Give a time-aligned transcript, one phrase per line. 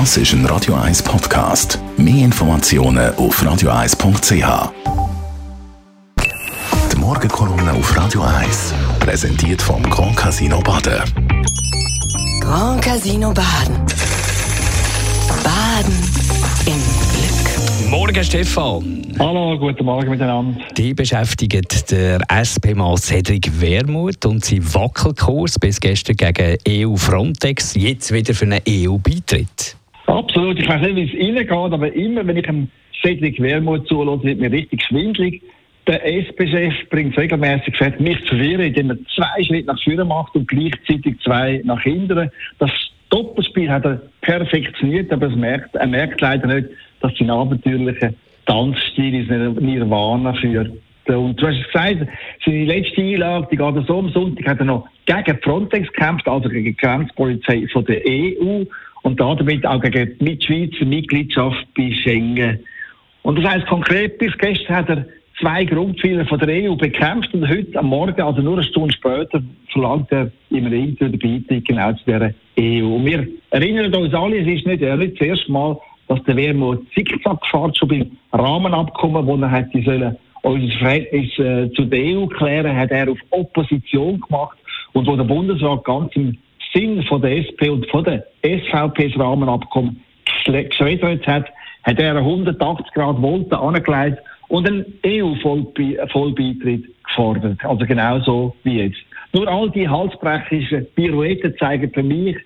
[0.00, 1.78] Das ist ein Radio 1 Podcast.
[1.96, 4.72] Mehr Informationen auf radio1.ch.
[6.92, 11.00] Die Morgenkolumne auf Radio 1 präsentiert vom Grand Casino Baden.
[12.40, 13.76] Grand Casino Baden.
[15.44, 15.94] Baden
[16.66, 16.82] im
[17.12, 17.88] Glück.
[17.88, 19.14] Morgen, Stefan.
[19.20, 20.60] Hallo, guten Morgen miteinander.
[20.76, 28.12] Die beschäftigt der SP-Mann Cedric Wermuth und sein Wackelkurs bis gestern gegen EU Frontex, jetzt
[28.12, 29.76] wieder für einen EU-Beitritt.
[30.06, 32.68] Absolut, ich weiß nicht, wie es Ihnen geht, aber immer, wenn ich einem
[33.02, 35.42] Cedric Wermuth zuhöre, wird mir richtig schwindlig.
[35.86, 40.34] Der SP-Chef bringt regelmäßig gesagt, mich zu verwirren, indem er zwei Schritte nach vorne macht
[40.34, 42.30] und gleichzeitig zwei nach hinten.
[42.58, 42.70] Das
[43.10, 46.68] Doppelspiel hat er perfektioniert, aber er merkt, er merkt leider nicht,
[47.00, 48.14] dass sein abenteuerlicher
[48.46, 50.72] Tanzstil ins Nirvana führt.
[51.06, 52.08] Und du hast gesagt,
[52.46, 56.48] seine letzte Einlage, die geht so am Sonntag, hat er noch gegen Frontex gekämpft, also
[56.48, 58.64] gegen die Grenzpolizei von der EU
[59.20, 62.58] und damit auch gegen die Schweizer Mitgliedschaft bei Schengen.
[63.22, 65.06] Und das heißt konkret, bis gestern hat er
[65.40, 69.42] zwei Grundpfeiler von der EU bekämpft und heute am Morgen, also nur eine Stunde später,
[69.72, 72.96] verlangt er im Interview den Beitritt genau zu dieser EU.
[72.96, 76.86] Und wir erinnern uns alle, es ist nicht, nicht das erste Mal, dass der Wermut
[76.94, 82.26] zickzack fährt, schon beim Rahmenabkommen, wo er hätte sollen, unser Verhältnis äh, zu der EU
[82.26, 84.58] klären, hat er auf Opposition gemacht
[84.92, 86.36] und wo der Bundesrat ganz im
[86.74, 88.26] Sinn von der SP und von der
[88.74, 90.00] SVP das Rahmenabkommen
[90.44, 91.46] geschreddert hat,
[91.84, 97.64] hat er 180 Grad Volte angelegt und einen EU-Vollbeitritt gefordert.
[97.64, 98.98] Also genauso wie jetzt.
[99.32, 102.36] Nur all die halsbrechischen Pirouetten zeigen für mich,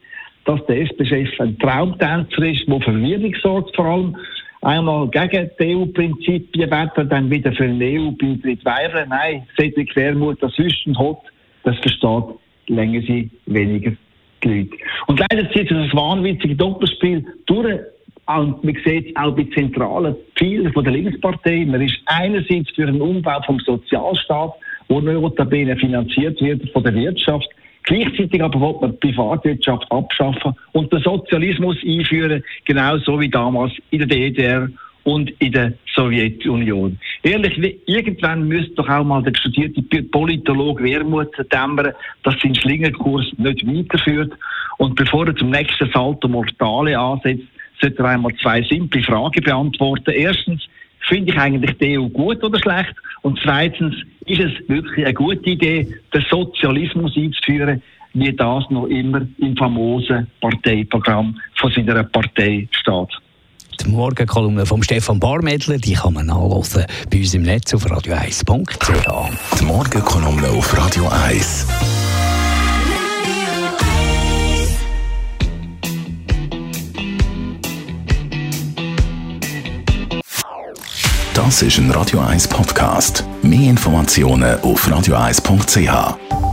[0.44, 4.16] dass der SP-Chef ein Traumtänzer ist, der Verwirrung sorgt, vor allem
[4.62, 9.08] einmal gegen die EU-Prinzipien wettert, dann wieder für einen EU-Beitritt wehren.
[9.10, 11.18] Nein, Cedric Wermuth, das Wüsten hat,
[11.64, 12.24] das versteht
[12.68, 13.92] länger sie weniger
[14.42, 14.76] die Leute.
[15.06, 17.80] Und leider zieht sich das wahnwitzige Doppelspiel durch.
[18.26, 21.64] Und man sieht auch bei zentralen Zielen der Linkspartei.
[21.66, 24.52] Man ist einerseits für einen Umbau vom Sozialstaat,
[24.88, 27.48] der notabene finanziert wird von der Wirtschaft.
[27.84, 34.00] Gleichzeitig aber will man die Privatwirtschaft abschaffen und den Sozialismus einführen, genauso wie damals in
[34.00, 34.68] der DDR
[35.04, 36.98] und in der Sowjetunion.
[37.22, 41.92] Ehrlich, irgendwann müsste doch auch mal der studierte Politologe Wermut dämmern,
[42.22, 44.32] dass sein Schlingerkurs nicht weiterführt.
[44.78, 47.48] Und bevor er zum nächsten Salto Mortale ansetzt,
[47.80, 50.10] sollte er einmal zwei simple Fragen beantworten.
[50.10, 50.68] Erstens,
[51.08, 52.94] finde ich eigentlich die EU gut oder schlecht?
[53.22, 53.96] Und zweitens,
[54.26, 57.82] ist es wirklich eine gute Idee, den Sozialismus einzuführen,
[58.14, 63.08] wie das noch immer im famosen Parteiprogramm von seiner Partei steht?
[63.80, 69.60] Die Morgenkolumne von Stefan Barmedler, die kann man nachlesen bei uns im Netz auf radio1.ch.
[69.60, 71.66] Die Morgenkolumne auf Radio 1.
[81.34, 83.24] Das ist ein Radio 1 Podcast.
[83.42, 86.47] Mehr Informationen auf radio1.ch.